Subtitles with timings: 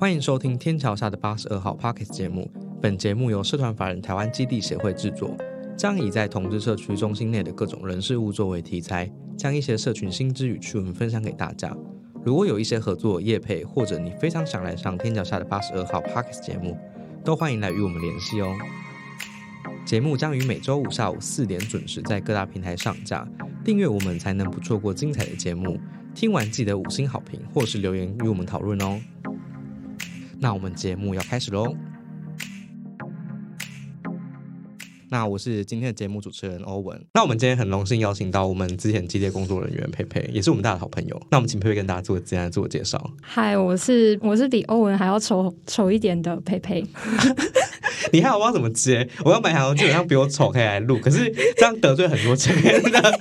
[0.00, 2.48] 欢迎收听天桥下的八十二号 Pockets 节目。
[2.80, 5.36] 本节目由社团法人台湾基地协会制作，
[5.76, 11.76] 将以在同志社区中心内的各种人事物作为题材，将一些社群新知与趣闻分享给大家。
[12.24, 16.78] 如果有一些合作业配，或者你非常想来上天桥下的八十二号 Pockets 节目，
[17.24, 18.54] 都欢迎来与我们联系哦。
[19.84, 23.26] 节目将于每周五下午四点准时在各大平台上架，
[23.64, 25.76] 订阅我们才能不错过精彩的节目。
[26.14, 29.00] 听完记得五星好评，或是留言与我们讨论哦。
[30.40, 31.74] 那我们节目要开始喽。
[35.10, 37.02] 那我是今天的节目主持人欧文。
[37.14, 41.20] 那我们今天很荣幸邀请到我们之前激烈工作人员佩佩，也是我们大家的好朋友。
[41.30, 43.10] 那我们请佩佩跟大家做简单的自我介绍。
[43.20, 46.84] 嗨，我是我是比欧文还要丑丑一点的佩佩。
[48.12, 53.18] 你看我不知道怎么接，我要买想基本上比我丑可以来录，可是这样得罪很多这边的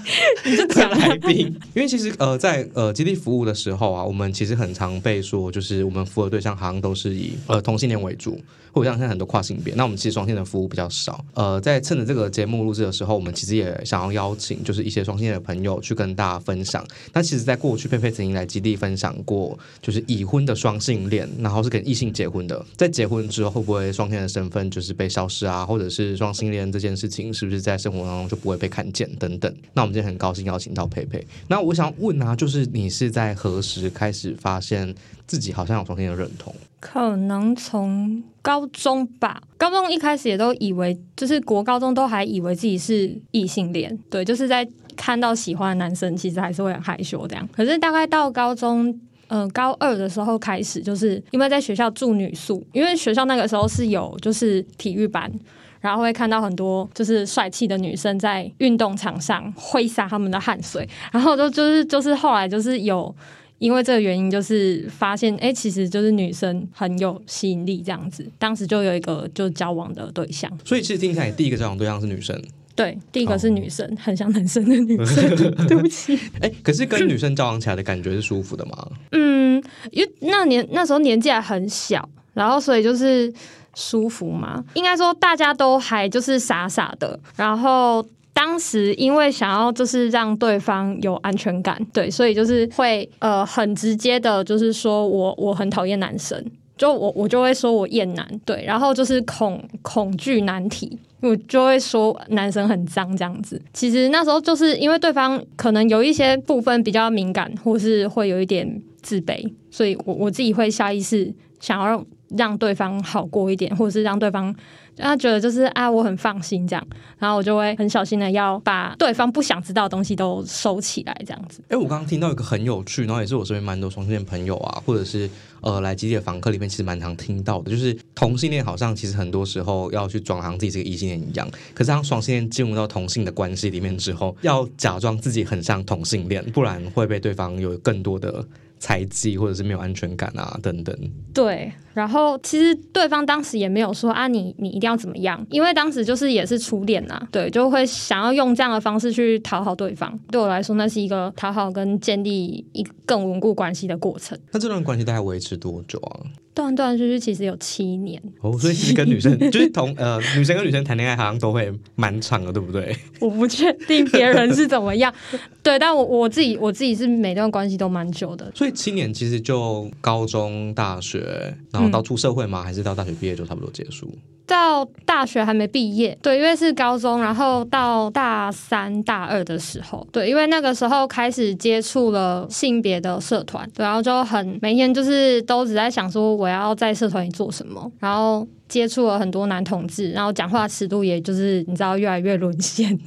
[0.95, 1.47] 来宾。
[1.73, 8.39] 因为其实呃在呃基地服务的时候啊，我们其实很常被说，就是我们服务的对象好像都是以呃同性恋为主，
[8.71, 9.73] 或者像现在很多跨性别。
[9.75, 11.23] 那我们其实双性恋的服务比较少。
[11.33, 16.85] 呃，在趁着这个节目录制的时候，我们其实也想要邀请就是一些双性恋的朋友去跟大家分享。
[17.13, 29.53] 那其实，在过去佩佩曾经来基地分享过，就是已婚的双性恋，然后是跟异性结婚的，在结婚之后会不会双性恋的身份就是被消失啊，或者是双性恋这件事情是不是在生活当中就不会被看见等等？
[29.73, 31.25] 那我们今天很高兴邀请到佩佩。
[31.47, 34.93] 那我想问啊，就是你是在何时开始发现
[35.25, 36.53] 自己好像有双性恋认同？
[36.79, 47.47] 可能从高中吧，高中一开始也都以为，就是国高中都还以为自己是异性恋，对，就是在看到喜欢的男生，其实还是会很害羞这样。
[47.51, 55.31] 可是大概到高中，嗯，高二的时候开始，就是因为在学校住女宿，因为学校那个时候是有就是体育班，
[55.79, 63.13] 然后会看到很多就是帅气的女生在运动场上挥洒他们的汗水，然后就就是就是后来就是有。
[63.59, 68.23] 因为这个原因，就是发现，哎，其实就是女生很有吸引力这样子。
[68.37, 72.39] 当时就有一个就交往的对象，所以其实听起来第一个交往对象是女生。
[72.77, 75.35] 对，第一个是女生，很像男生的女生。
[75.67, 76.17] 对不起。
[76.39, 78.87] 哎，可是跟女生交往起来的感觉是舒服的吗？
[79.11, 79.61] 嗯，
[79.91, 83.33] 因为那年那时候年纪还很小，然后所以就是
[83.75, 84.63] 舒服嘛。
[84.75, 88.07] 应该说大家都还就是傻傻的，然后。
[88.37, 96.39] 当时因为想要就是让对方有安全感，对，所以就是会呃很直接的，就是说我我很讨厌男生，
[96.77, 103.61] 就我我就会说我厌男，对，然后就是恐恐惧难题，我就会说男生很脏这样子。
[103.73, 112.05] 其实那时候就是因为对方可能有一些部分比较敏感，或是会有一点自卑，所以我我自己会下意识想要
[112.37, 114.55] 让对方好过一点，或者是让对方。
[114.97, 116.87] 他觉得就是啊，我很放心这样，
[117.17, 121.61] 然后我就会很小心的要把对方不想知道的东西都收起来，这样子。
[121.69, 125.29] 哎，我刚刚听到一个很有趣，然后也是我身边蛮多双性恋朋友啊，或者是
[125.61, 138.45] 呃来基地的房客里面，其实蛮常听到的，就是同性恋好像其实很多时候要去装像自己是个异性恋一样，可是当双性恋进入到同性的关系里面之后，要假装自己很像同性恋，不然会被对方有更多的。
[138.79, 140.95] 猜忌或者是没有安全感啊，等等。
[141.33, 150.15] 对，然后其实对方当时也没有说啊，你你一定要怎么样，因为当时就是也是初恋呐，对，就会想要用这样的方式去讨好对方。
[150.29, 154.37] 对我来说，那是一个讨好跟建立一更稳固关系的过程。
[154.51, 156.21] 那这段关系大概维持多久啊？
[156.57, 162.97] 断断续续其实有七年哦，所以其实跟女生 就是同呃女生跟女生谈恋爱好像都会蛮长的，对不对？
[163.19, 165.13] 我不确定别人是怎么样，
[165.61, 168.51] 对，但我我自己我自己是每段关系都蛮久的。
[168.55, 172.63] 所以七年其实就高中、大学，然后到出社会吗？
[172.63, 174.11] 还是到大学毕业就差不多结束？
[174.47, 192.97] 到大学还没毕业，对，因为是高中，然后到大三、大二的时候，对，因为那个时候开始接触了性别的社团，对，然后就很每天就是都只在想说我要在社团里做什么，然后接触了很多男同志，然后讲话尺度也就是你知道越来越沦陷，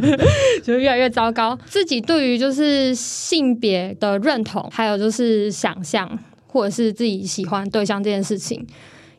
[0.64, 8.66] 就越来越糟糕，自己对于就是性别的认同，还有就是想象或者是自己喜欢对象这件事情。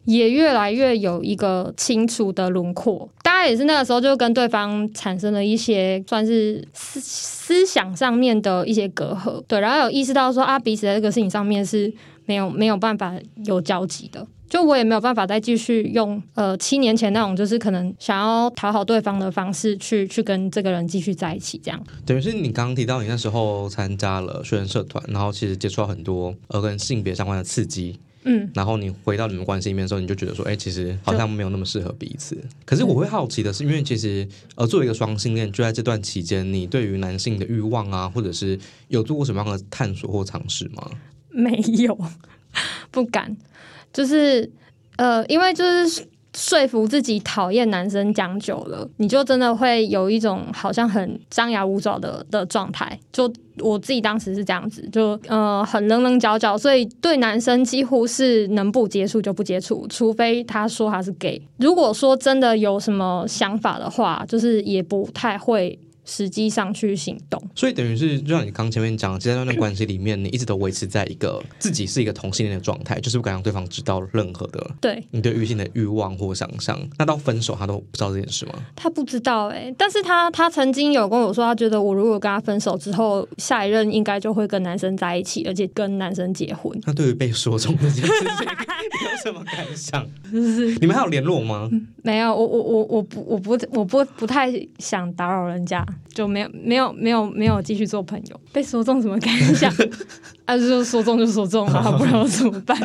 [0.05, 11.93] 也越来越有一个清楚的轮廓，大家也是那个时候就跟对方产生了一些算是思思想上面的一些隔阂，对，然后有意识到说啊，彼此在这个事情上面是
[12.25, 13.13] 没有没有办法
[13.45, 21.83] 有交集的，就我也没有办法再继续用呃七年前那种就是可能想要讨好对方的方式去去跟这个人继续在一起，这样。
[22.05, 27.99] 等于是你刚刚提到你那时候参加了学生社团，然后其实接触到很多呃跟性别相关的刺激。
[28.23, 32.37] 嗯，然后你回到你们关系里面的时候，你就觉得说，哎，其实好像没有那么适合彼此。
[32.65, 40.91] 可是我会好奇的是，因为其实呃，作为一个双性恋，就在这段期间，你对于男性的欲望啊，或者是有做过什么样的探索或尝试吗？
[41.29, 41.97] 没有，
[42.91, 43.35] 不敢，
[43.93, 44.51] 就是
[44.97, 52.97] 呃，因为就是说服自己讨厌男生讲久了，你就真的会有一种好像很张牙舞爪的的状态。
[53.11, 61.41] 就我自己当时是这样子，就呃很棱棱角角，所以对男生几乎是能不接触就不接触，除非他说他是 gay。
[61.57, 65.77] 如果说真的有什么想法的话，就是也不太会。
[66.09, 76.79] 实际上去行动，所以等于是就像你刚前面讲，在那段关系里面，你一直都维持在一个自己是一个同性恋的状态，就是不敢让对方知道任何的对你对异性的欲望或想象。
[76.97, 78.53] 那到分手，他都不知道这件事吗？
[78.75, 86.75] 他不知道哎，但是他他曾经有跟我说，他觉得我如果跟他分手之后，下一任应该就会跟男生在一起，而且跟男生结婚。
[86.87, 90.03] 那对于被说中这件事情，你 有什么感想？
[90.31, 91.69] 就是你们还有联络吗？
[92.01, 96.93] 没有，我我我我不我不我不不太想打扰人家，就没有没有。
[96.93, 99.73] 没有没有继续做朋友，被说中什么感想？
[100.45, 102.77] 啊，就说中就说中了， 不知道怎么办。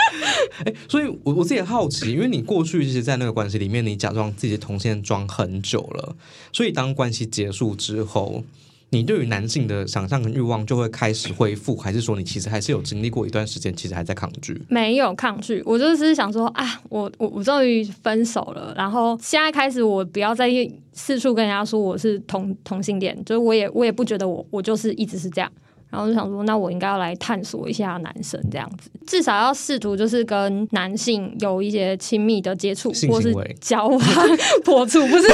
[0.64, 6.16] 哎，所以我我自己好奇，因为你过去其实，在那个关系里面，你假装自己的同性装很久了，
[6.52, 8.44] 所以当关系结束之后。
[8.90, 14.60] 你对于男性的想象跟欲望就会开始恢复，还是说你其实还是有经历过一段时间，其实还在抗拒？
[14.68, 20.48] 没有抗拒，我就是想说啊，我我我终于分手了，然后现在开始我不要再
[20.92, 25.52] 四处跟人家说我是同同性恋，就是我也我也不觉得我我就是一直是这样。
[25.90, 34.00] 然后就想说，那我应该要来探索一下男生这样子，至少要试图就是跟男性有一些亲密的接触，或是交往、
[34.64, 35.28] 破处，不是？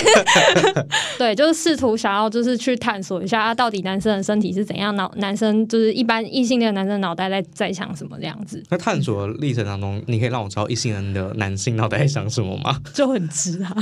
[1.18, 8.62] 对，就是试图想要就是去探索一下，啊，到底男生的身体是怎样，脑男生就是一般异性恋男生脑袋在在想什么这样子。
[8.70, 12.78] 那探索历程当中，你可以让我知道异性人的男性脑袋在想什么吗？
[12.94, 13.74] 就很直啊，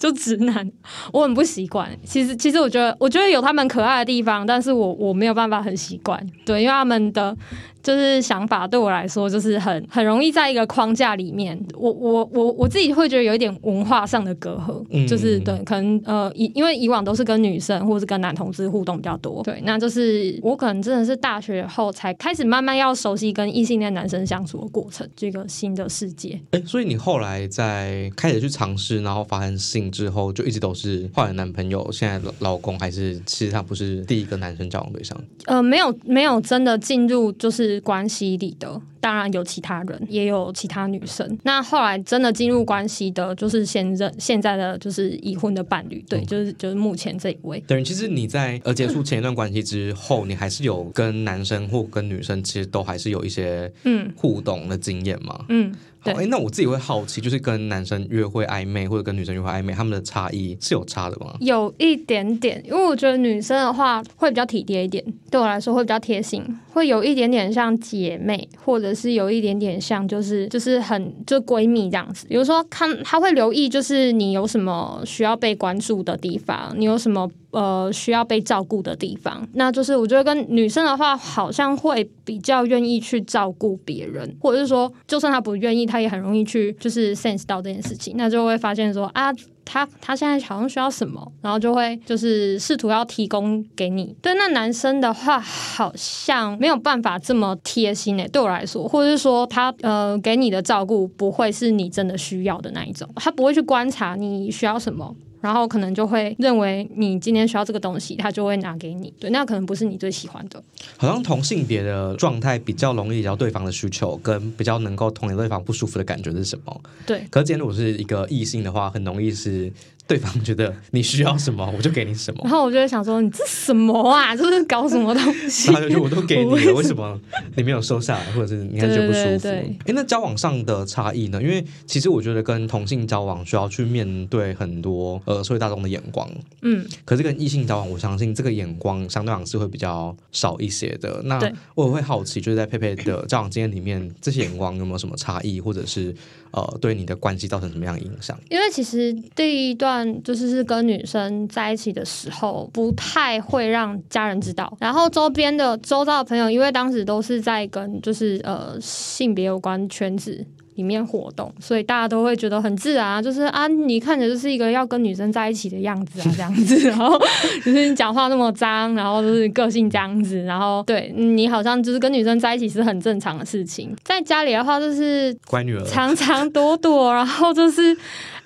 [0.00, 0.72] 就直男，
[1.12, 1.90] 我很不习惯。
[2.04, 5.25] 其实，其实我觉得，我觉得有他们可爱的地方，但是我我没。
[5.26, 7.36] 没有办法很习惯，对，因为他们的。
[7.86, 11.56] 就是想法对我来说，就是很很容易在一个框架里面。
[11.72, 26.36] 我我我我自己会觉得有一点文化上的隔阂，嗯就是对，可能呃，以因为以往都是跟女生或者是跟男同志互动比较多，对，那就是我可能真的是大学后才开始慢慢要熟悉跟异性恋男生相处的过程，这个新的世界。
[26.50, 35.16] 哎，所以你后来在开始去尝试，然后发生性之后，就一直都是换了男朋友，现在老公还是其实他不是第一个男生交往对象？
[35.44, 37.75] 呃，没有没有真的进入就是。
[37.80, 38.80] 关系里的。
[38.98, 41.38] 当然有其他人，也有其他女生。
[41.44, 47.62] 那后来真的进入关系的，就是现任现在的就是已婚的伴侣，对，就是就是目前这一位。
[47.68, 55.44] 等于其实你在呃结束前一段关系之后，你还是有跟男生或跟女生，其实都还是有一些嗯互动的经验嘛。
[55.50, 55.72] 嗯，
[56.14, 61.34] 好，哎，那我自己会好奇，就是跟男生约会暧昧或者跟女生约会暧昧，他们的差异是有差的吗？
[61.40, 66.42] 有一点点，因为我觉得女生的话会比较体贴一点，对我来说会比较贴心，
[66.72, 68.96] 会有一点点像姐妹或者。
[68.96, 72.24] 是有一点点像，就是就是很就闺蜜这样子。
[72.28, 79.46] 比如说，看她会留意，就是你有什么需要被关注的地方，你有什么呃需要被照顾的地方。
[79.54, 88.14] 那就是我觉得跟女生的话，好像会比较愿意去照顾别人，或者是说，就算他不愿意，他也很容易去就是 sense 到这件事情。
[88.16, 89.32] 那就会发现说啊。
[89.68, 94.14] 他他现在好像需要什么，然后就会就是试图要提供给你。
[94.22, 105.12] 对，那男生的话好像没有办法这么贴心诶，对我来说，或者是说他呃给你的照顾不会是你真的需要的那一种，他不会去观察你需要什么。
[105.46, 109.14] 然后可能就会认为你今天需要这个东西，他就会拿给你。
[109.20, 110.60] 对，那可能不是你最喜欢的。
[110.96, 116.80] 好像同性别的状态比较容易聊对方的需求，跟比较能够同理对方不舒服的感觉是什么？
[117.06, 117.22] 对。
[117.30, 119.72] 可是今天如果是一个异性的话，很容易是。
[120.06, 122.40] 对方觉得你需要什么， 我就给你什么。
[122.44, 124.34] 然后我就会想说，你这什么啊？
[124.36, 125.70] 这是搞什么东西？
[125.74, 127.18] 他就说我都给你了，为什么
[127.56, 129.48] 你没有收下来，或者是你还觉得不舒服？
[129.48, 131.42] 哎，那交往上的差异呢？
[131.42, 136.28] 因为其实我觉得跟同性交往需要去面对很多呃社会大众的眼光，
[136.62, 141.20] 嗯，可是跟异性交往，我相信这个眼光相对上是会比较少一些的。
[141.24, 141.40] 那
[141.74, 146.14] 我也会好奇，就是在佩佩的交往经验里面，这些眼光有没有什么差异，或者是
[146.56, 148.36] 呃对你的关系造成什么样的影响？
[148.50, 149.86] 因为其实第一段。
[150.24, 154.76] 就是是跟女生在一起的时候，不太会让家人知道。
[154.80, 160.44] 然后周边的周遭的朋友，因为当时都是在跟就是呃性别有关圈子
[160.76, 166.76] 里面活动，所以大家都会觉得很自然啊，就是啊你看着就是一个要跟女生在一起的样子啊，这样子。
[166.88, 167.18] 然后
[167.64, 173.94] 就是你讲话那么脏，然后就是个性这样子，然后对你好像就是跟女生在一起是很正常的事情。
[174.04, 177.96] 在家里的话，就是乖女儿，常常躲躲，然后就是。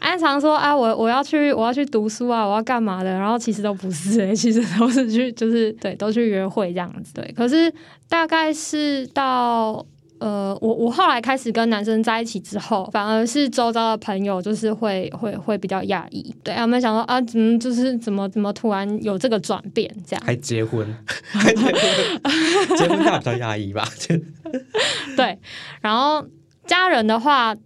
[0.00, 3.10] 安常说啊，我我要去我要去读书啊，我要干嘛的？
[3.10, 7.30] 然后其实都不是哎， 其实都是去就是对，都去约会这样子对。
[7.36, 7.70] 可是
[8.08, 9.84] 大概是到
[10.20, 20.22] 呃，我我后来开始跟男生在一起之后，反而是周遭的朋友就是会会会比较讶异，对他们想说啊，怎么就是怎么怎么突然有这个转变这样？
[20.24, 20.86] 还结婚，
[21.32, 21.72] 还结婚，
[22.78, 23.84] 结婚大家比较压抑吧？
[25.16, 25.38] 对，
[25.80, 26.24] 然后
[26.66, 27.56] 家人的话。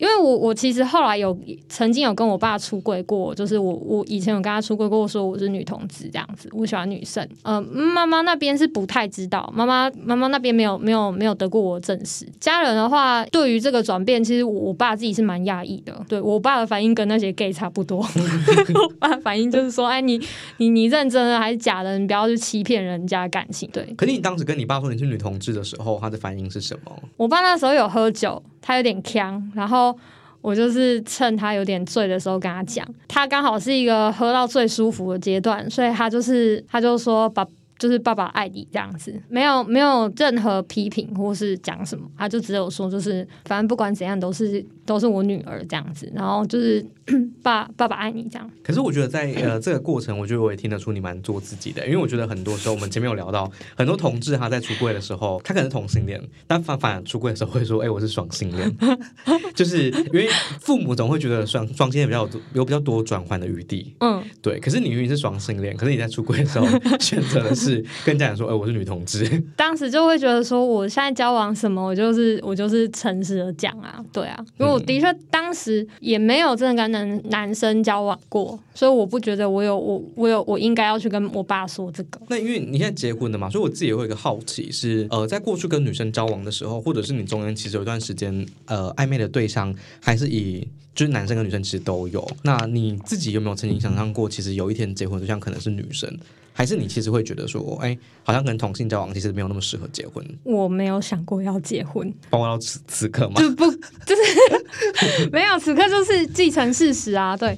[0.00, 1.36] 因为我我其实后来有
[1.68, 7.26] 曾经有跟我爸出柜过，就是我我以前有跟他出柜过，说我是女同志这样子，我喜欢女生。
[7.42, 12.26] 呃，妈妈那边是不太知道，妈妈妈妈那边没有没有没有得过我证实。
[12.40, 15.94] 家人的话，对于这个转变，其实我爸自己是蛮讶异的。
[16.08, 17.98] 对我爸的反应跟那些 gay 差不多，
[18.74, 20.18] 我爸反应就是说，哎，你
[20.56, 21.98] 你你认真的还是假的？
[21.98, 23.68] 你不要去欺骗人家感情。
[23.70, 23.84] 对。
[23.98, 26.90] 可是你当时跟你爸说你是女同志的时候，他的反应是什么？
[27.18, 28.42] 我爸那时候有喝酒。
[28.60, 29.96] 他有点呛，然后
[30.40, 37.46] 我就是趁他有点醉的时候跟他讲，他刚好是一个喝到最舒服的阶段，所以他就是他就说把。
[37.78, 46.84] 就是爸爸爱你这样子，没有没有任何批评或是讲什么，他就只有说就是反正不管怎样都是都是我女儿这样子，然后就是
[47.42, 48.50] 爸爸爸爱你这样。
[48.62, 58.76] 可是我觉得在呃 这个过程，我觉得我也听得出你蛮做自己的，因为我觉得很多时候我们前面有聊到很多同志他在出柜的时候，他可能是同性恋，但反反出柜的时候会说哎我是双性恋，
[59.54, 60.28] 就是因为
[60.60, 64.58] 父母总会觉得双双性恋比较多有比较多转换的余地，嗯，对。
[64.60, 66.66] 可是你明明是双性恋，可是你在出柜的时候
[67.00, 67.84] 选择的是。
[68.04, 69.24] 跟家长说，哎，我是女同志。
[69.56, 76.99] 当时就会觉得说，我现在交往什么，我就是我就是诚实的讲啊，对啊，因为我的确当时也没有真的跟男
[77.30, 82.20] 男生交往过，所以我不觉得我有我我有我应该要去跟我爸说这个。
[82.28, 92.28] 那因为你现在结婚了嘛，所以我自己也会有一个好奇是，呃，在过去跟女生交往的时候，或者是你中间其实有一段时间，呃，暧昧的对象还是以就是男生跟女生其实都有。
[92.42, 96.10] 那你自己有没有曾经想象过，其实有一天结婚对象可能是女生？
[96.52, 100.22] 还是你其实会觉得说，哎，好像跟同性交往其实没有那么适合结婚。
[100.42, 103.40] 我没有想过要结婚， 包括到此此刻吗？
[103.40, 104.59] 就不就是
[105.32, 107.36] 没有，此刻就是继承事实啊。
[107.36, 107.56] 对，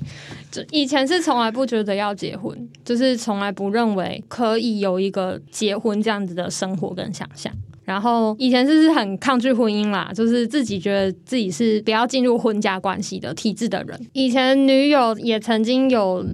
[0.50, 7.52] 就以前是从来不觉得要结婚，就是从来不认为可以有一个结婚这样子的生活跟想象。
[7.84, 14.00] 然后以前就是很抗拒婚姻啦，就是自己觉得自己是不要进入婚家关系的体质的人。
[14.12, 16.24] 以前女友也曾经有。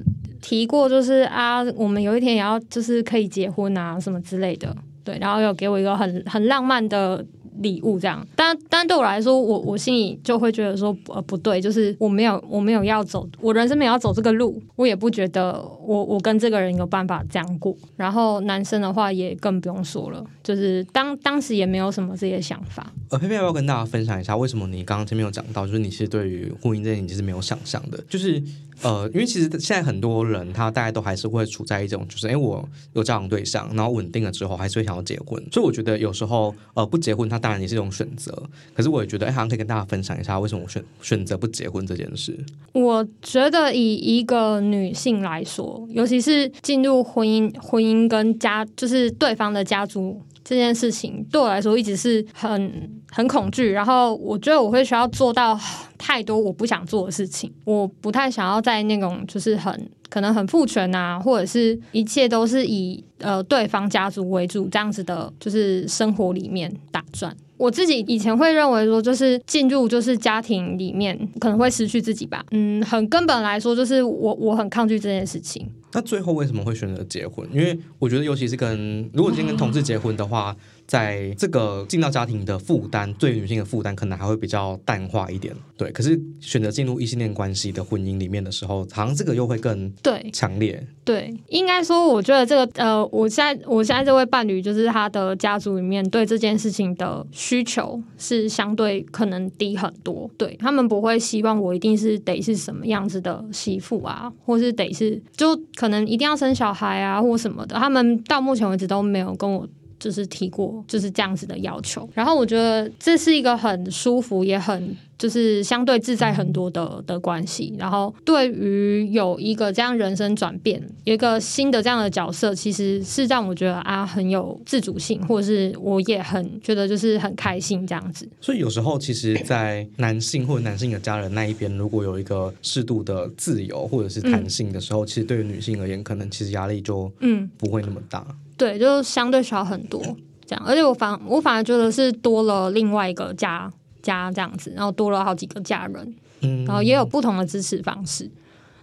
[0.41, 7.23] 提过就是啊，我们有一天也要就是可以结婚啊什么之类的，对，然后有给我一个很很浪漫的
[7.59, 15.53] 礼物这样，但但对我来说，我我心里就会觉得说呃不对，就是我没有我没有要走，我人生没有要走这个路，我也不觉得
[15.85, 17.77] 我我跟这个人有办法这样过。
[17.97, 22.93] 然后男生的话也更不用说了，就是当当时也没有什么这些想法。
[23.11, 28.43] 呃，佩佩要不要跟大家分享一下，为什么你刚刚前面有讲到，就是你是对于婚姻这件事情是没有想象的，就是。
[28.83, 35.43] 呃，因为其实现在很多人他大概都还是会处在一种，就是哎，我有交往对象，然后稳定了之后，还是会想要结婚。
[35.51, 38.33] 所以我觉得有时候呃不结婚，它当然也是一种选择。
[38.75, 42.39] 可是我也觉得，哎，好像可以跟大家分享一下，为什么我选选择不结婚这件事。
[42.73, 50.23] 我觉得以一个女性来说，尤其是进入婚姻，婚姻跟家就是对方的家族。
[50.49, 55.61] 这件事情对我来说一直是很很恐惧，然后我觉得我会需要做到
[55.99, 67.37] 太多我不想做的事情，我不太想要在那种就是很可能很父权啊，或者是一切都是以呃对方家族为主这样子的，就是生活里面打转。
[67.59, 72.43] 我自己以前会认为说，就是进入就是家庭里面可能会失去自己吧。
[72.53, 75.69] 嗯，很根本来说，就是我我很抗拒这件事情。
[75.93, 77.49] 那最后为什么会选择结婚？
[77.53, 80.57] 因为我觉得，尤其是跟如果今天跟同志结婚的话。
[80.89, 85.93] 在这个进到家庭的负担，对女性的负担可能还会比较淡化一点，对。
[85.93, 90.83] 可是选择进入异性恋关系的婚姻里面的时候，好像这个又会更对强烈。
[91.05, 100.31] 对，应该说，我觉得这个呃，我现在我现在这位伴侣，就是他的家族里面对这件事情的需求是相对可能低很多。
[100.39, 107.77] 对他们不会希望我一定是得是什么样子的媳妇啊，或是得是就可能一定要生小孩啊，或什么的。
[107.77, 109.69] 他们到目前为止都没有跟我。
[109.99, 117.75] 就是提过就是这样子的要求，然后我觉得这是一个很舒服也很就是相对自在很多的的关系。
[117.77, 128.29] 然后对于有一个这样人生转变，有一个新的这样的角色，其实是让我觉得啊很有自主性，或者是我也很觉得就是很开心这样子。
[128.41, 138.25] 所以有时候其实，在男性或者男性的家人那一边，如果有一个适度的自由或者是弹性的时候，其实对于女性而言，可能其实压力就嗯不会那么大。
[138.57, 140.01] 对，就相对小很多
[140.47, 143.73] 这样，而且我反我反而觉得是多了另外一个家
[144.09, 148.31] 家这样子，然后多了好几个家人，嗯，然后也有不同的支持方式。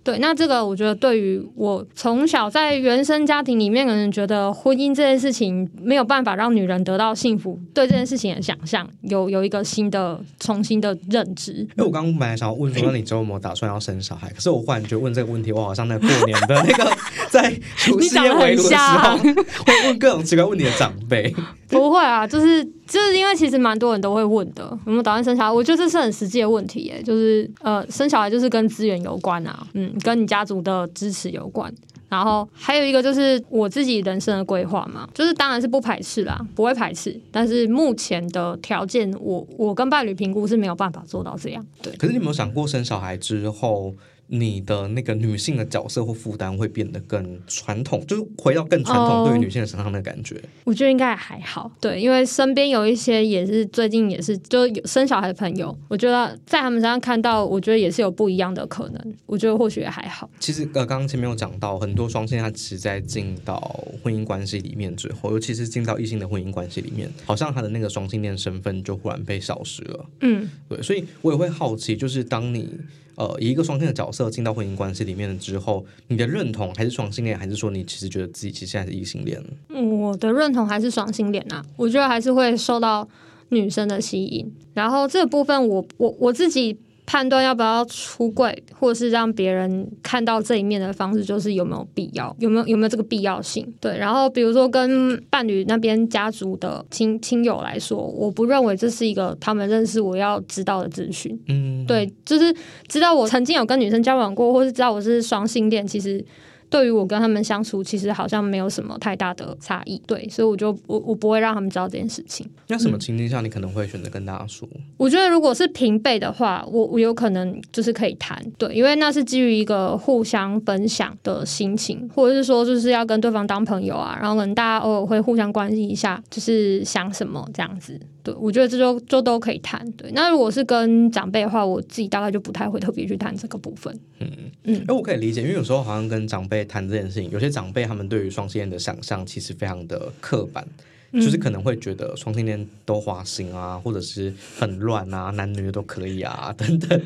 [0.04, 11.54] 对，那这个我觉得对于我从小在原生家庭里面，可能觉得婚姻这件事情没有办法让女人得到幸福，对这件事情的想象有有一个新的、重新的认知。
[11.54, 14.30] 因为我刚刚本来想要问说，那你周末打算要生小孩？
[14.30, 16.96] 可是我忽然觉得问这个问题，我好像在过年的那个
[17.32, 21.34] 在除夕夜围炉的时候，会问各种奇怪问题的长辈。
[21.76, 25.52] 不会啊，就是就是因为其实蛮多人都会问的，有没有打算生小孩？
[25.52, 31.74] 我觉得这是很实际的问题，耶，就是呃，生小孩就是跟资源有关啊，嗯，跟你家族的支持有关。
[32.08, 37.20] 然后还有一个就是我自己人生的规划嘛，就是当然是不排斥啦，不会排斥。
[37.32, 41.66] 但是目前的条件，我我跟伴侣评估是没有办法做到这样。
[41.82, 41.92] 对。
[41.98, 43.94] 可是你有没有想过生小孩之后？
[44.28, 50.42] 你的那个女性的角色或负担会变得更传统，就是回到更传统对于女性的身上的感觉。
[50.64, 59.14] 我觉得应该还好，对，因为身边有一些也是最近也是就有生小孩的朋友，我觉得在他们身上看到，我觉得也是有不一样的可能。
[59.28, 60.30] 我觉得或许也还好。
[60.40, 63.60] 其实呃，刚刚前面有讲到，很多双性他其实在进到
[64.04, 70.06] 婚姻关系里面之后，尤其是进到异性的婚姻关系里面，好像他的那个双性恋身份就忽然被消失了。
[70.22, 72.70] 嗯，对，所以我也会好奇，就是当你。
[73.16, 79.42] 呃，以一个双性的角色进到婚姻关系里面之后，你的认同还是双性恋，还是说你其实觉得自己其实还是异性恋？
[79.70, 83.08] 我的认同还是双性恋啊，我觉得还是会受到
[83.50, 86.78] 女生的吸引，然后这个部分我我我自己。
[87.06, 93.72] 判断要不要出柜，或者是让别人看到这一面的方式，就是有没有必要，有没有有没有这个必要性？
[93.80, 93.98] 对。
[93.98, 101.40] 然后比如说跟伴侣那边家族的亲亲友来说，我不认为这是一个他们认识我要知道的资讯。
[101.48, 102.54] 嗯，对，就是
[102.88, 106.24] 知道我曾经有跟女生交往过，或是知道我是双性恋，其实。
[106.70, 112.50] 对于我跟他们相处，其实好像没有什么太大的差异，对，所以我就我我不会让他们知道这件事情。
[112.68, 114.68] 那什么情境下你可能会选择跟大家说？
[114.98, 128.00] 我觉得如果是平辈的话，我我有可能就是可以谈，对，因为那是基于一个互相分享的心情，或者是说就是要跟对方当朋友啊，然后可能大家偶尔会互相关心一下，就是想什么这样子。
[128.26, 129.90] 对，我觉得这就就都可以谈。
[129.92, 133.96] 对，那如果是跟长辈的话，我自己大概就不太会特别去谈这个部分。
[134.20, 134.28] 嗯
[134.64, 140.68] 嗯，哎，我可以理解，因为有时候好像跟长辈谈这件事情，有些长辈他们对于双性恋的想象其实非常的刻板。
[141.14, 147.02] 就是可能会觉得双性恋都花心啊，或者是很乱啊，男女都可以啊， 等等。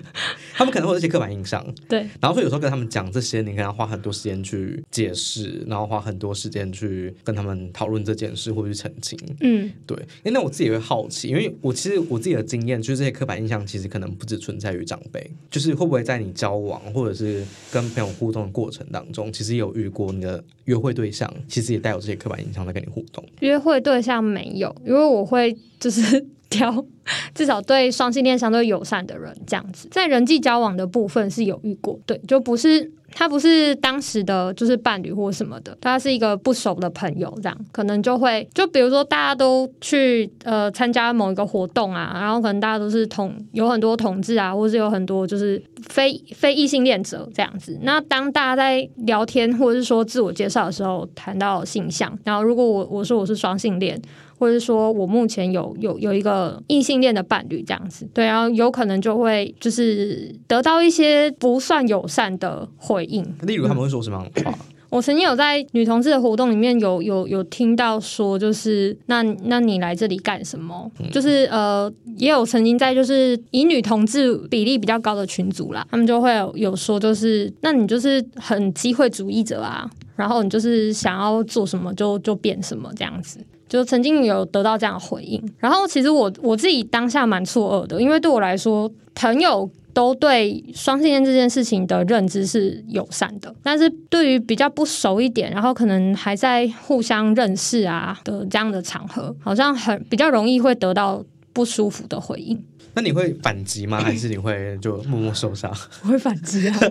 [0.54, 1.66] 他们可能会有一些刻板印象。
[1.88, 2.00] 对。
[2.20, 9.18] 然后所以有时候跟他们讲这些，你可能要花很多时间去解释，然后花很多时间去跟他们讨论这件事，或者是澄清。
[9.42, 9.98] 嗯，对。
[10.24, 23.24] 哎，那我自己也会好奇，因为我其实我自己的经验，就是这些刻板印象其实可能不只存在于长辈，就是会不会在你交往或者是跟朋友互动的过程当中，其实有遇过你的约会对象，其实也带有这些刻板印象在跟你互动。
[23.40, 24.00] 约会对。
[24.00, 26.84] 象没有，因为我会就是挑
[27.34, 54.00] 至少对双性恋相对友善的人这样子，在人际交往的部分是有遇过，对，就不是他不是当时的就是伴侣或什么的，他是一个不熟的朋友，这样可能就会就比如说大家都去呃参加某一个活动啊，然后可能大家都是同有很多同志啊，或是有很多就是非非异性恋者这样子，那当大家在聊天或者是说自我介绍的时候谈到性向，然后如果我我说我是双性恋。
[54.40, 63.22] 或者说我目前有有有一个异性恋的伴侣这样子，对，然后有可能就会就是得到一些不算友善的回应。
[63.42, 64.58] 例如他们会说什么样的话？
[64.90, 70.90] 我曾经有在女同志的活动里面有有有听到说，就是那那你来这里干什么？
[71.12, 83.40] 就是呃，也有曾经在就是以女同志比例比较高的群组啦，他们就会有说，就是那你就是很机会主义者啊，然后你就是想要做什么就就变什么这样子。
[83.70, 102.62] 就曾经有得到这样的回应，然后其实我我自己当下蛮错愕的，因为对我来说，朋友都对双性恋这件事情的认知是友善的，但是对于比较不熟一点，然后可能还在互相认识啊的这样的场合，好像很比较容易会得到不舒服的回应。
[102.96, 104.00] 那你会反击吗？
[104.04, 105.72] 还是你会就默默受伤？
[106.04, 106.76] 我会反击啊，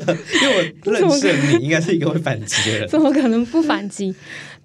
[0.42, 2.86] 因为我认识你，应该是一个会反击的人。
[2.88, 4.14] 怎么可能不反击？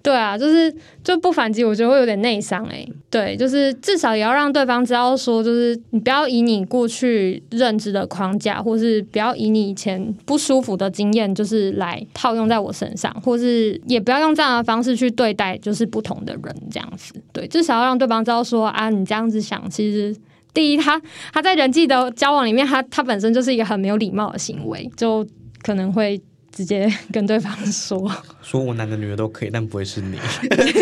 [0.04, 0.70] 对啊，就是
[1.02, 2.86] 就不反击，我觉得会有点内伤哎。
[3.08, 17.14] 对，就是至少也要让对方知道，说就是你不要以你过去认知的框架，或是不要以你以前不舒服的经验，就是来套用在我身上，或是也不要用这样的方式去对待就是不同的人这样子。
[17.32, 20.14] 对，至少要让对方知道说啊，你这样子想，其实
[20.52, 21.00] 第一，他
[21.32, 25.26] 他在人际的交往里面，他他本身就是一个很没有礼貌的行为，就
[25.62, 26.20] 可能会。
[26.54, 30.16] 直接跟对方说，说我男的女的都可以，但不会是你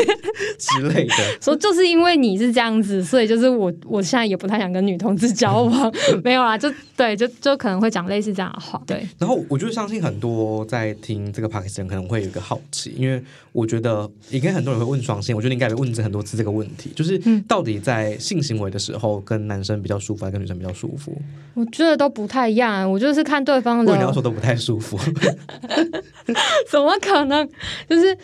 [0.59, 1.15] 之类的。
[1.41, 5.93] 说就是因为你是这样子，所以就是我我现在也不太想跟女同志交往。
[6.23, 8.81] 没有啦，就对，就就可能会讲类似这样的话。
[8.87, 21.17] 对，然后我就相信很多在听这个 p a k i s 人可能会有一个好奇，因为我觉得应该很多人会问双性，我觉得应该会问很多次这个问题，就是到底在性行为的时候，跟男生比较舒服，还是跟女生比较舒服？
[21.55, 23.95] 我觉得都不太一样，我就是看对方的。
[23.95, 24.99] 你要说都不太舒服。
[26.71, 27.49] 怎么可能？
[27.89, 28.17] 就是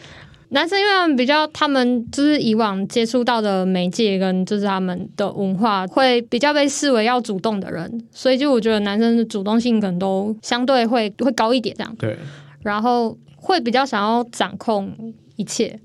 [0.50, 11.94] 男生，因为他们比较，他们就是以往接触到的媒介跟就是他们的文化，会比较被视为要主动的人，所以就我觉得男生的主动性可能都相对会会高一点，这样。
[11.98, 12.16] 对。
[12.62, 14.90] 然后会比较想要掌控
[15.36, 15.78] 一切。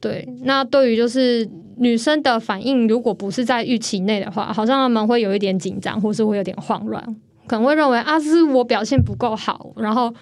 [0.00, 0.26] 对。
[0.42, 7.04] 那对于就是女生的反应，如果不是在预期内的话，好像他们会有一点紧张，或是会有点慌乱，
[7.46, 10.14] 可能会认为啊，是我表现不够好，然后。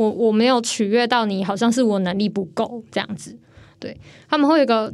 [0.00, 3.36] 我我没有取悦到你，好像是我能力不够这样子，
[3.78, 3.94] 对
[4.30, 4.90] 他们会有一个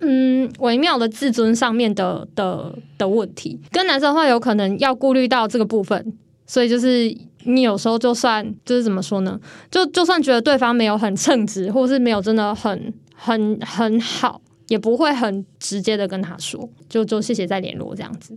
[0.00, 6.12] 嗯微妙的自尊上面的的的问题，跟男生的话有可能要顾虑到这个部分，
[6.44, 9.38] 所以就是你有时候就算就是怎么说呢，
[9.70, 14.40] 就就算觉得对方没有很称职，或是没有真的很很很好。
[14.68, 18.36] 也不会很直接的跟他说，就就谢谢再联络这样子，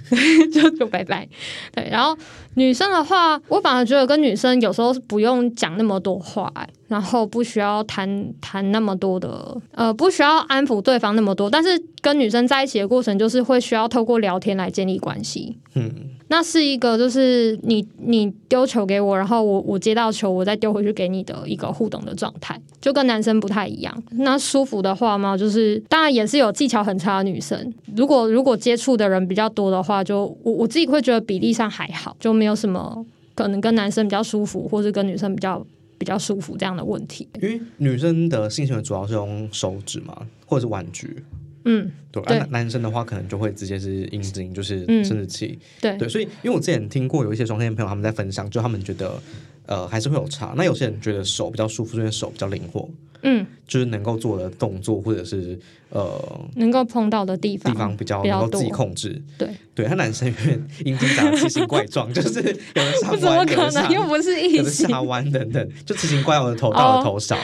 [0.52, 1.28] 就就拜拜。
[1.74, 2.16] 对，然后
[2.54, 6.52] 女生的话，我反而觉得跟女生有时候不用讲那么多话，
[6.88, 11.50] 然后不需要谈谈那么多的，呃，不需要安抚对方那么多。
[11.50, 15.58] 但是跟女生在一起的过程，就是会需要透过聊天来建立关系。
[15.74, 16.10] 嗯。
[16.32, 24.02] 那是一个，就是你你丢球给我，然后我我接到球，我再丢回去给你的一个互动的状态，就跟男生不太一样。
[24.12, 27.74] 那舒服的话嘛，就是当然也是有技巧很差的女生。
[27.96, 35.66] 如果如果接触的人比较多的话，就我我自己会觉得比例上还好，就没有什么可能跟男生比较舒服，或者跟女生比较
[35.98, 37.28] 比较舒服这样的问题。
[37.42, 40.16] 因为女生的性行为主要是用手指嘛，
[40.46, 41.24] 或者是玩具。
[41.64, 45.58] 嗯，对，男男生的话可能就会直接是阴茎，就是生殖器。
[45.80, 45.96] 对。
[45.96, 49.20] 对，所以因为我之前听过有一些双性恋朋友他们在分享，就他们觉得
[49.66, 50.54] 呃还是会有差。
[50.56, 52.88] 那有些人觉得手比较舒服，因为手比较灵活，
[53.22, 55.58] 嗯，就是能够做的动作或者是
[55.90, 59.20] 呃能够碰到的地方地方比较能够自己控制。
[59.36, 59.48] 对。
[59.74, 67.38] 对，他男生因为阴茎长得奇形怪状， 就是有的上弯，有的下又不是有的下弯等等，就奇形怪状的头到了头上，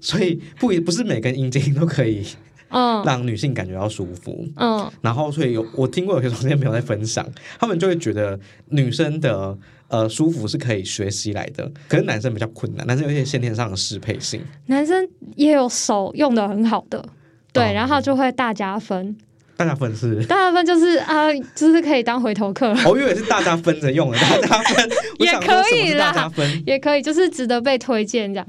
[0.00, 2.24] 所以不不是每根阴茎都可以。
[2.72, 4.46] 嗯，让女性感觉到舒服。
[4.56, 7.26] 嗯，然后所以有我听过有些同性朋友在分享，
[7.60, 8.38] 他们就会觉得
[8.70, 9.56] 女生的
[9.88, 14.42] 呃舒服是可以学习来的，可是男生比较困难，男生有一些先天上的适配性。
[14.66, 17.04] 男生也有手用的很好的，
[17.52, 19.16] 对，然后就会大加分。
[19.54, 20.24] 大家分是？
[20.24, 22.74] 大家分就是啊，就是可以当回头客。
[22.86, 28.46] 我以为是大家分着用的，大家分也可以啦，大加分也可以，就是值得被推荐这样。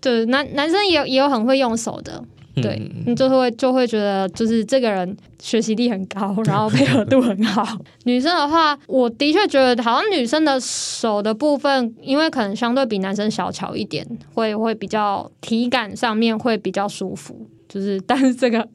[0.00, 2.22] 对，男男生也有也有很会用手的。
[2.54, 7.78] 对，你就会就会觉得，就是这个人学习力很高， 然后配合度很好。
[8.04, 17.46] 女生的话，我的确觉得好像女生的手的部分，因为可能相对比男生小巧一点，会会比较体感上面会比较舒服。
[17.68, 18.68] 就是，但是这个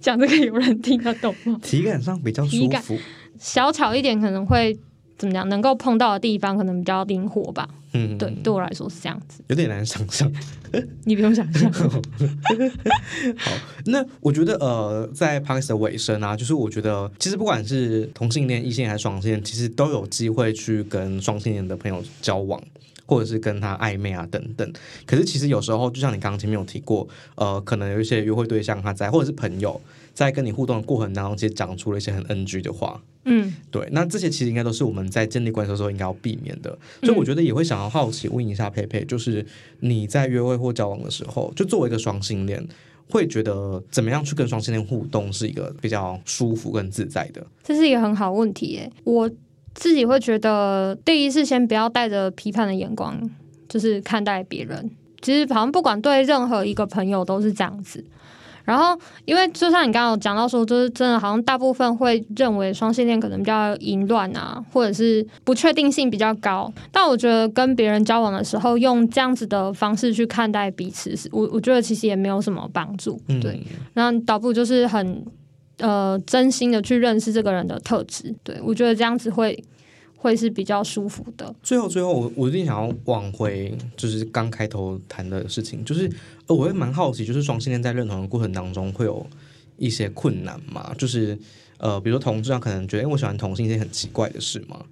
[0.00, 1.58] 讲这个有人听得懂吗？
[1.62, 2.96] 体感上比较舒服，
[3.38, 4.76] 小巧一点可能会。
[5.24, 5.48] 怎么样？
[5.48, 7.68] 能够碰到的地方可能比较灵活吧。
[7.92, 9.42] 嗯，对，对我来说是这样子。
[9.48, 10.30] 有点难想象。
[11.04, 11.70] 你不用想象。
[13.36, 13.52] 好，
[13.86, 22.60] 那我觉得呃，在 p a r k 的尾声啊，就是我觉得其实不管是同性恋、异性还是双性恋，其实都有机会去跟双性恋的朋友交往，
[23.06, 24.72] 或者是跟他暧昧啊等等。
[25.06, 27.06] 可是其实有时候，就像你刚刚前面有提过，
[27.36, 29.80] 呃，可能有一些约会对象他在，或者是朋友。
[30.14, 36.78] 在跟你互动的过程当中，其实讲出了一些很 NG 的话，嗯，对，那这些其实应该都是我们在建立关系的时候应该要避免的。
[37.02, 39.44] 所以我觉得也会想要好奇问一下佩佩，就是
[39.80, 42.64] 你在约会或交往的时候，就作为一个双性恋，
[43.10, 47.44] 会觉得怎么样去跟双性恋互动是一个比较舒服跟自在的？
[47.62, 49.28] 这是一个很好问题诶，我
[49.74, 53.20] 自己会觉得第一是先不要带着批判的眼光，
[53.68, 54.90] 就是看待别人。
[55.20, 58.04] 其实好像不管对任何一个朋友都是这样子。
[58.64, 66.72] 然后，因为就像你刚刚讲到说，就是真的好像大部分会认为双性恋可能比较淫乱啊，或者是不确定性比较高。
[66.90, 73.20] 但我觉得跟别人交往的时候，用这样子的方式去看待彼此，是我我觉得其实也没有什么帮助。
[73.40, 75.24] 对，那倒不如就是很
[75.78, 78.34] 呃真心的去认识这个人的特质。
[78.42, 79.62] 对我觉得这样子会。
[80.24, 81.54] 会是比较舒服的。
[81.62, 86.10] 最后，最后，我我一定想要往回，就是刚开头谈的事情，就是
[86.46, 89.26] 呃，我会蛮好奇，就是双性恋在认同的过程当中会有
[89.76, 90.94] 一些困难嘛？
[90.96, 91.38] 就是
[91.76, 94.82] 呃，比如说同志啊可能觉得，因为我喜欢同性是件很奇怪的事嘛。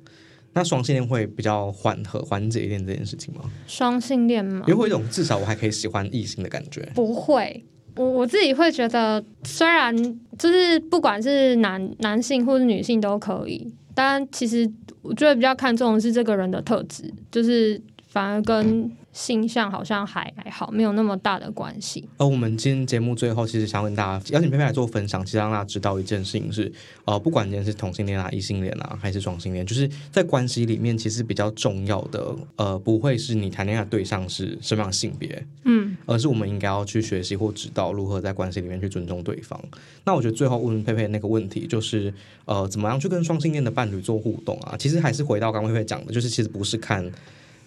[0.53, 3.41] 那双性恋会比较缓和缓解一点这件事情吗？
[3.67, 4.77] 双性恋吗有？
[4.77, 6.87] 会有一种至少我还可以喜欢异性的感觉。
[6.95, 7.65] 不会，
[7.97, 9.97] 我我自己会觉得，虽然
[10.39, 14.71] 就是不管是男男性或是女性都可以，但其实
[15.03, 22.09] 我觉得比较看重的是这个人的特质，就是反而跟性向好像还还好，没有那么大的关系。
[22.17, 26.73] 而我们今天节目最后，其实想跟大家邀请佩佩来做分享，其实让大家知道一件事情是，
[27.05, 39.61] 呃，不管今天是同性恋啊、异性恋啊，还是双性恋，就是在关系里面，其实比较重要的，呃，不会是你谈恋爱的对象是什么样的性别，嗯，而是我们应该要去学习或指导如何在关系里面去尊重对方。
[40.05, 42.13] 那我觉得最后问佩佩那个问题就是，
[42.45, 44.77] 呃，怎么样去跟双性恋的伴侣做互动啊？
[44.79, 47.11] 其实还是回到刚刚佩佩讲的，就是其实不是看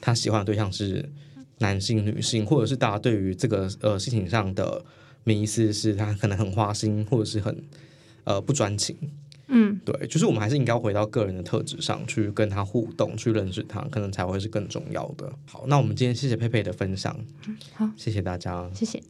[0.01, 1.07] 他喜欢的对象是
[1.59, 4.83] 男性、女性，或者是大家对于这个呃事情上的
[5.23, 7.63] 迷思是他可能很花心，或者是很
[8.25, 8.95] 呃不专情。
[9.47, 15.31] 嗯，对，就是我们还是应该回到个人的特质上去跟他互动，去认识他，可能才会是更重要的。
[15.45, 17.15] 好，那我们今天谢谢佩佩的分享，
[17.73, 18.69] 好，谢谢大家。
[18.73, 19.01] 谢谢。